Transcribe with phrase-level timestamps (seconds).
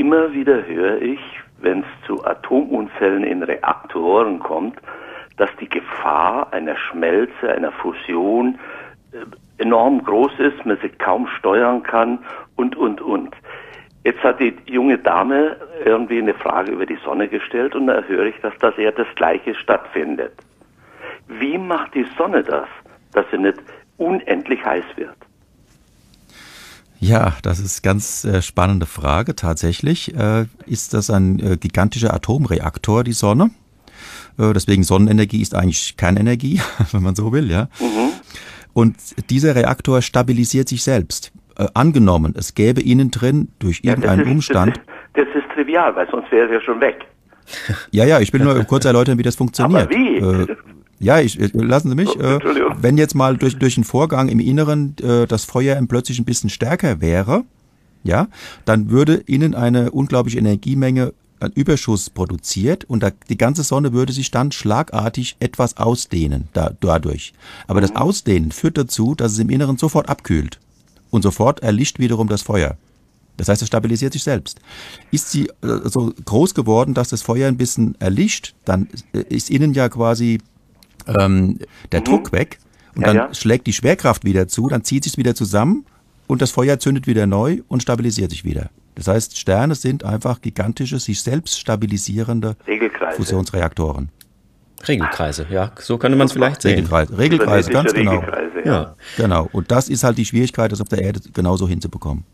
[0.00, 1.20] immer wieder höre ich,
[1.60, 4.78] wenn es zu Atomunfällen in Reaktoren kommt,
[5.36, 8.58] dass die Gefahr einer Schmelze, einer Fusion
[9.12, 12.18] äh, enorm groß ist, man sie kaum steuern kann
[12.56, 13.34] und, und, und.
[14.04, 18.26] Jetzt hat die junge Dame irgendwie eine Frage über die Sonne gestellt und da höre
[18.26, 20.32] ich, dass das eher das Gleiche stattfindet.
[21.28, 22.66] Wie macht die Sonne das,
[23.12, 23.58] dass sie nicht
[23.98, 25.16] unendlich heiß wird?
[27.02, 29.34] Ja, das ist ganz äh, spannende Frage.
[29.34, 33.50] Tatsächlich äh, ist das ein äh, gigantischer Atomreaktor, die Sonne.
[34.38, 36.60] Äh, deswegen Sonnenenergie ist eigentlich Kernenergie,
[36.92, 37.62] wenn man so will, ja.
[37.80, 38.12] Mhm.
[38.72, 38.96] Und
[39.30, 41.32] dieser Reaktor stabilisiert sich selbst.
[41.58, 44.80] Äh, angenommen, es gäbe innen drin durch irgendeinen ist, Umstand.
[45.14, 47.04] Das ist, das ist trivial, weil sonst wäre es ja schon weg.
[47.90, 49.82] Ja, ja, ich will nur kurz erläutern, wie das funktioniert.
[49.82, 50.20] Aber wie?
[51.02, 52.16] Ja, ich, äh, lassen Sie mich.
[52.16, 52.38] Oh, äh,
[52.80, 56.48] wenn jetzt mal durch, durch einen Vorgang im Inneren äh, das Feuer plötzlich ein bisschen
[56.48, 57.44] stärker wäre,
[58.04, 58.28] ja,
[58.64, 64.12] dann würde innen eine unglaubliche Energiemenge an Überschuss produziert und da, die ganze Sonne würde
[64.12, 67.32] sich dann schlagartig etwas ausdehnen da, dadurch.
[67.66, 67.86] Aber mhm.
[67.86, 70.60] das Ausdehnen führt dazu, dass es im Inneren sofort abkühlt
[71.10, 72.76] und sofort erlischt wiederum das Feuer.
[73.36, 74.60] Das heißt, es stabilisiert sich selbst.
[75.10, 79.50] Ist sie äh, so groß geworden, dass das Feuer ein bisschen erlischt, dann äh, ist
[79.50, 80.38] innen ja quasi
[81.06, 81.58] ähm,
[81.90, 82.04] der mhm.
[82.04, 82.58] Druck weg
[82.94, 83.34] und ja, dann ja.
[83.34, 85.84] schlägt die Schwerkraft wieder zu, dann zieht sich wieder zusammen
[86.26, 88.70] und das Feuer zündet wieder neu und stabilisiert sich wieder.
[88.94, 93.16] Das heißt, Sterne sind einfach gigantische, sich selbst stabilisierende Regelkreise.
[93.16, 94.10] Fusionsreaktoren.
[94.86, 96.74] Regelkreise, ja, so könnte man es vielleicht sehen.
[96.74, 98.18] Regelkreise, Regelkreise ganz genau.
[98.18, 98.72] Regelkreise, ja.
[98.72, 98.94] ja.
[99.16, 99.48] Genau.
[99.52, 102.24] Und das ist halt die Schwierigkeit, das auf der Erde genauso hinzubekommen.